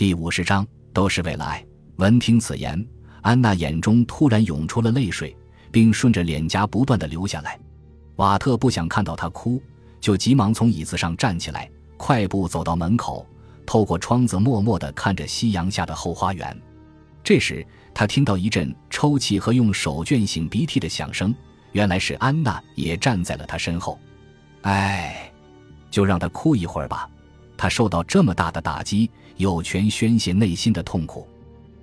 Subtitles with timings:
[0.00, 1.62] 第五十章都是为了爱。
[1.96, 2.82] 闻听此言，
[3.20, 5.36] 安娜眼中突然涌出了泪水，
[5.70, 7.60] 并顺着脸颊不断的流下来。
[8.16, 9.62] 瓦特不想看到她哭，
[10.00, 13.26] 就急忙从椅子上站起来，快步走到门口，
[13.66, 16.58] 透过窗子默默的看着夕阳下的后花园。
[17.22, 17.62] 这时，
[17.92, 21.34] 他听到一阵抽泣和用手绢擤鼻涕的响声，
[21.72, 23.98] 原来是安娜也站在了他身后。
[24.62, 25.30] 唉，
[25.90, 27.06] 就让他哭一会儿吧。
[27.60, 31.28] 他受到这么大的打击，有权宣泄内心的痛苦。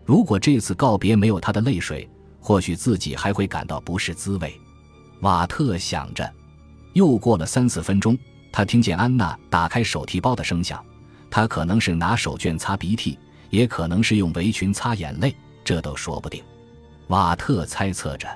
[0.06, 2.10] 如果这次告别没有他的泪水，
[2.40, 4.60] 或许自己还会感到不是滋味。
[5.20, 6.28] 瓦特想着。
[6.94, 8.18] 又过了三四分钟，
[8.52, 10.84] 他听见安娜打开手提包的声响。
[11.30, 13.20] 他可能是拿手绢擦鼻涕，
[13.52, 16.44] 也可能是用围裙擦眼泪，这都说不定。
[17.10, 18.28] 瓦特猜测着。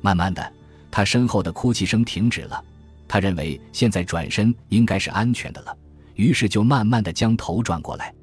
[0.00, 0.50] 慢慢的，
[0.90, 2.64] 他身后的哭泣声停止了。
[3.06, 5.76] 他认为现在转身应该是安全的了。
[6.20, 8.14] 于是就慢慢的将头转过来，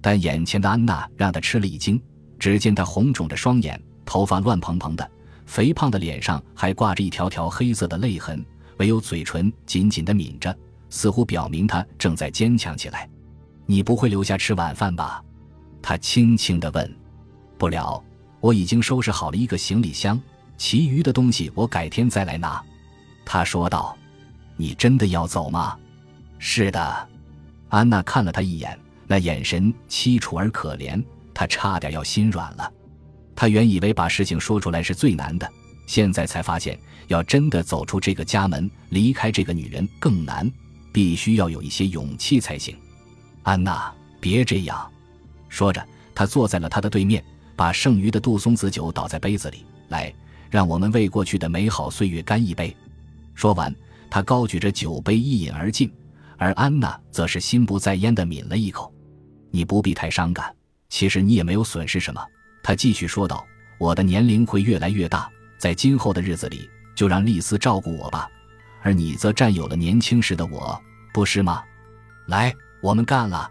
[0.00, 2.00] 但眼前的安娜让他吃了一惊。
[2.38, 5.10] 只见她红肿着双眼，头发乱蓬蓬的，
[5.46, 8.42] 肥胖的脸上还挂着一条条黑色的泪痕，
[8.78, 10.56] 唯有嘴唇紧紧的抿着，
[10.90, 13.10] 似乎表明她正在坚强起来。
[13.66, 15.20] 你不会留下吃晚饭吧？
[15.82, 16.96] 他轻轻的问。
[17.58, 18.00] 不了，
[18.38, 20.18] 我已经收拾好了一个行李箱，
[20.56, 22.62] 其余的东西我改天再来拿。
[23.24, 23.96] 他说道。
[24.56, 25.76] 你真的要走吗？
[26.38, 27.08] 是的。
[27.70, 32.70] 安娜看了他一眼，那眼神凄楚而可怜，她差点要心软了。
[33.34, 35.50] 她原以为把事情说出来是最难的，
[35.86, 40.50] 现在才发现，要真的走出这个家门，离开这个女人更难，
[40.92, 42.76] 必须要有一些勇气才行。
[43.44, 44.90] 安娜，别这样。
[45.48, 47.24] 说着，他坐在了他的对面，
[47.54, 50.12] 把剩余的杜松子酒倒在杯子里，来，
[50.50, 52.76] 让我们为过去的美好岁月干一杯。
[53.34, 53.72] 说完，
[54.10, 55.90] 他高举着酒杯一饮而尽。
[56.40, 58.90] 而安娜则是心不在焉地抿了一口，
[59.50, 60.56] 你不必太伤感，
[60.88, 62.26] 其实你也没有损失什么。
[62.62, 63.46] 他继续说道
[63.78, 66.66] ：“我的年龄会越来越大，在今后的日子里，
[66.96, 68.26] 就让丽丝照顾我吧，
[68.80, 70.80] 而你则占有了年轻时的我，
[71.12, 71.62] 不是吗？
[72.26, 72.50] 来，
[72.82, 73.46] 我们干了！”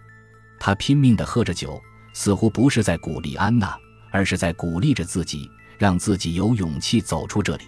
[0.60, 1.80] 他拼命地喝着酒，
[2.14, 3.78] 似乎不是在鼓励安娜，
[4.10, 5.48] 而是在鼓励着自己，
[5.78, 7.66] 让自己有勇气走出这里。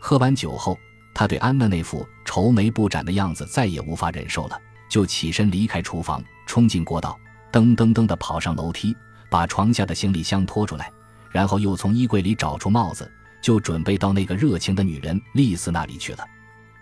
[0.00, 0.78] 喝完酒后。
[1.18, 7.18] 他对安娜那副愁眉不展的样子再也无法忍受了，就起身离开厨房，冲进过道，
[7.50, 8.94] 噔噔噔地跑上楼梯，
[9.30, 10.92] 把床下的行李箱拖出来，
[11.30, 13.10] 然后又从衣柜里找出帽子，
[13.40, 16.24] 就准备到那个热情的女人丽丝那里去了。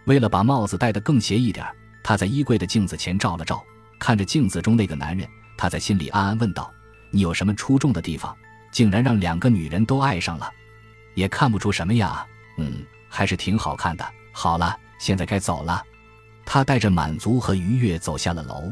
[0.07, 1.65] 为了把帽子戴得更斜一点，
[2.03, 3.63] 他在衣柜的镜子前照了照，
[4.01, 6.69] 看着镜子中那个男人，他在心里暗暗问道
[7.13, 8.37] ：“你有什么出众的地方，
[8.73, 10.51] 竟然让两个女人都爱上了？
[11.15, 12.27] 也看不出什么呀，
[12.59, 15.83] 嗯，还是挺好看的。”好了，现在该走了。
[16.45, 18.71] 他带着满足和愉悦走下了楼。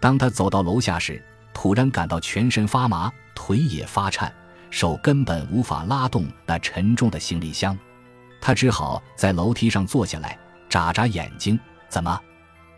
[0.00, 4.34] 当他走到楼下时，突然感到全身发麻，腿也发颤，
[4.70, 7.78] 手根本无法拉动那沉重的行李箱。
[8.40, 10.36] 他只好在楼梯上坐下来，
[10.68, 11.60] 眨眨眼睛。
[11.88, 12.18] 怎么？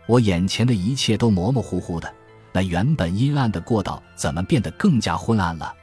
[0.05, 2.13] 我眼前的一切都模模糊糊的。
[2.51, 5.73] 那原本阴暗的过道怎么变得更加昏暗了？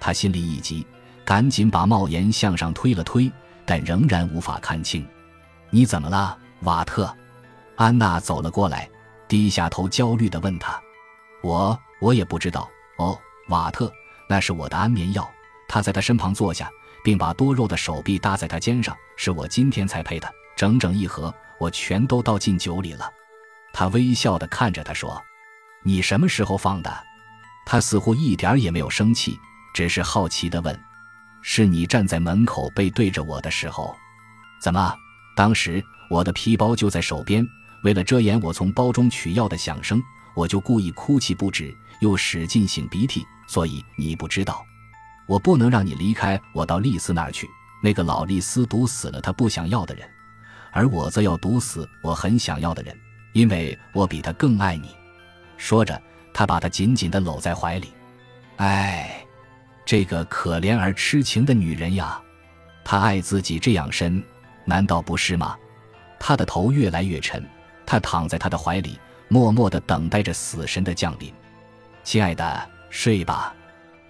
[0.00, 0.86] 他心里一急，
[1.24, 3.30] 赶紧把帽檐向上推了推，
[3.66, 5.06] 但仍然无法看清。
[5.74, 7.12] 你怎么了，瓦特？
[7.74, 8.88] 安娜走了过来，
[9.26, 10.80] 低下头，焦虑地问他
[11.42, 13.18] ：“我我也不知道。”哦，
[13.48, 13.92] 瓦特，
[14.28, 15.28] 那是我的安眠药。
[15.66, 16.70] 他在他身旁坐下，
[17.02, 18.96] 并把多肉的手臂搭在他肩上。
[19.16, 23.10] 是我今天才配的，整整一盒，我全都倒进酒里了。
[23.72, 25.20] 他微笑地看着他说
[25.82, 27.04] ：“你什么时候放的？”
[27.66, 29.36] 他似乎一点也没有生气，
[29.74, 30.80] 只是好奇地问
[31.42, 33.92] ：“是你站在门口背对着我的时候？
[34.62, 34.96] 怎么？”
[35.34, 37.46] 当时我的皮包就在手边，
[37.82, 40.02] 为了遮掩我从包中取药的响声，
[40.34, 43.26] 我就故意哭泣不止，又使劲擤鼻涕。
[43.46, 44.64] 所以你不知道，
[45.26, 47.46] 我不能让你离开我到丽丝那儿去。
[47.82, 50.08] 那个老丽丝毒死了她不想要的人，
[50.72, 52.96] 而我则要毒死我很想要的人，
[53.34, 54.96] 因为我比他更爱你。
[55.58, 56.00] 说着，
[56.32, 57.92] 他把她紧紧地搂在怀里。
[58.56, 59.22] 唉，
[59.84, 62.18] 这个可怜而痴情的女人呀，
[62.82, 64.22] 她爱自己这样深。
[64.64, 65.56] 难道不是吗？
[66.18, 67.46] 他的头越来越沉，
[67.84, 71.32] 他躺在他的怀里，默默地等待着死神的降临。
[72.02, 73.54] 亲爱的，睡吧。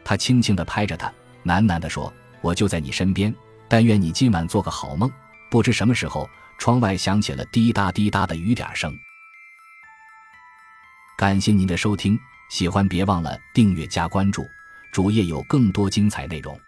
[0.04, 1.12] 他轻轻地拍着他，
[1.44, 3.34] 喃喃地说：“我就在你身边，
[3.68, 5.10] 但愿你今晚做个好梦。”
[5.50, 6.28] 不知什么时候，
[6.58, 8.96] 窗外响起了滴答滴答的雨点声。
[11.16, 12.18] 感谢您的收听，
[12.50, 14.46] 喜欢别忘了订阅加关注，
[14.92, 16.58] 主页有更多精彩内容。